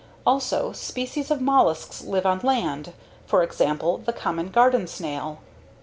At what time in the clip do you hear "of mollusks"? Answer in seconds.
1.29-2.01